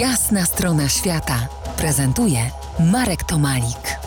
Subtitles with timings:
[0.00, 2.38] Jasna strona świata prezentuje
[2.92, 3.98] Marek Tomalik.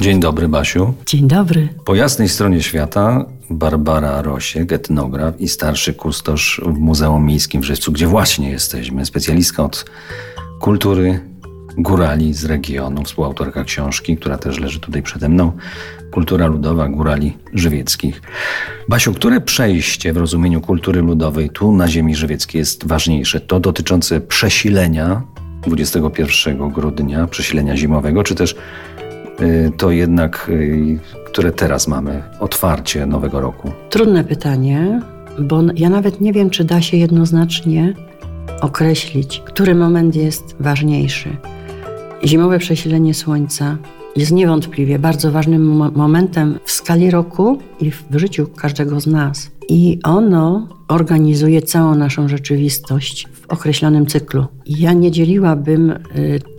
[0.00, 0.94] Dzień dobry, Basiu.
[1.06, 1.68] Dzień dobry.
[1.84, 7.92] Po jasnej stronie świata Barbara Rosiek, etnograf i starszy kustosz w Muzeum Miejskim w Żywcu,
[7.92, 9.06] gdzie właśnie jesteśmy.
[9.06, 9.84] Specjalistka od
[10.60, 11.20] kultury
[11.78, 15.52] górali z regionu, współautorka książki, która też leży tutaj przede mną.
[16.10, 18.22] Kultura ludowa górali żywieckich.
[18.88, 23.40] Basiu, które przejście w rozumieniu kultury ludowej tu na ziemi żywieckiej jest ważniejsze?
[23.40, 25.22] To dotyczące przesilenia
[25.66, 28.56] 21 grudnia, przesilenia zimowego, czy też
[29.40, 33.72] y, to jednak, y, które teraz mamy, otwarcie nowego roku?
[33.90, 35.00] Trudne pytanie,
[35.38, 37.94] bo ja nawet nie wiem, czy da się jednoznacznie
[38.60, 41.36] określić, który moment jest ważniejszy.
[42.24, 43.78] Zimowe przesilenie słońca
[44.16, 49.50] jest niewątpliwie bardzo ważnym mo- momentem w skali roku i w życiu każdego z nas.
[49.68, 54.46] I ono organizuje całą naszą rzeczywistość w określonym cyklu.
[54.66, 55.98] Ja nie dzieliłabym y,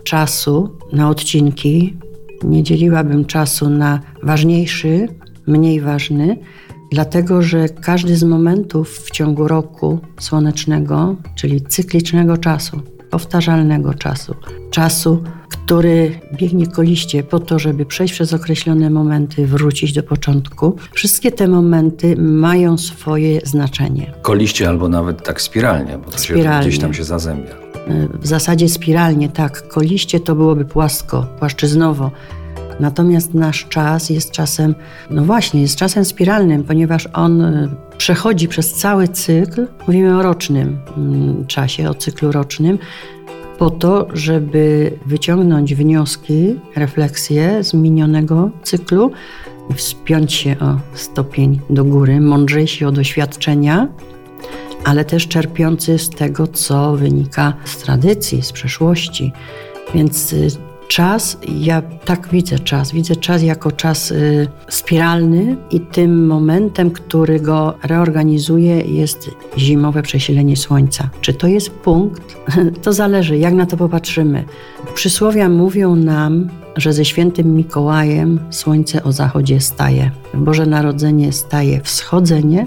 [0.04, 1.96] czasu na odcinki,
[2.44, 5.08] nie dzieliłabym czasu na ważniejszy,
[5.46, 6.36] mniej ważny,
[6.92, 14.34] dlatego że każdy z momentów w ciągu roku słonecznego, czyli cyklicznego czasu, powtarzalnego czasu,
[14.70, 20.76] czasu, który biegnie koliście po to, żeby przejść przez określone momenty, wrócić do początku.
[20.92, 24.12] Wszystkie te momenty mają swoje znaczenie.
[24.22, 26.68] Koliście albo nawet tak spiralnie, bo to się Spiralnie.
[26.68, 27.54] gdzieś tam się zazębia.
[28.20, 29.68] w zasadzie spiralnie, tak.
[29.68, 32.10] Koliście to byłoby płasko, płaszczyznowo.
[32.80, 34.74] Natomiast nasz czas jest czasem,
[35.10, 39.66] no właśnie, jest czasem spiralnym, ponieważ on y, przechodzi przez cały cykl.
[39.86, 42.78] Mówimy o rocznym mm, czasie, o cyklu rocznym,
[43.58, 49.12] po to, żeby wyciągnąć wnioski, refleksje z minionego cyklu,
[49.74, 53.88] wspiąć się o stopień do góry, mądrzejsi o doświadczenia,
[54.84, 59.32] ale też czerpiący z tego, co wynika z tradycji, z przeszłości.
[59.94, 60.48] Więc y,
[60.88, 67.40] czas, ja tak widzę czas, widzę czas jako czas y, spiralny i tym momentem, który
[67.40, 71.10] go reorganizuje jest zimowe przesilenie słońca.
[71.20, 72.36] Czy to jest punkt?
[72.82, 74.44] To zależy, jak na to popatrzymy.
[74.94, 80.10] Przysłowia mówią nam, że ze świętym Mikołajem słońce o zachodzie staje.
[80.34, 82.66] W Boże Narodzenie staje wschodzenie,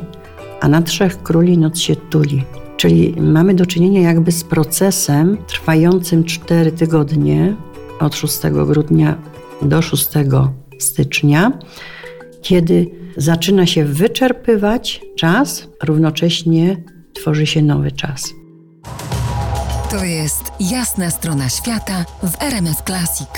[0.61, 2.43] a na trzech króli noc się tuli.
[2.77, 7.55] Czyli mamy do czynienia jakby z procesem trwającym cztery tygodnie,
[7.99, 9.17] od 6 grudnia
[9.61, 10.09] do 6
[10.79, 11.51] stycznia,
[12.41, 16.83] kiedy zaczyna się wyczerpywać czas, równocześnie
[17.13, 18.33] tworzy się nowy czas.
[19.91, 23.29] To jest Jasna strona świata w RMS Classic.